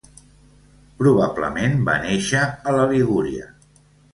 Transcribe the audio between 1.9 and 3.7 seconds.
va néixer a la Ligúria.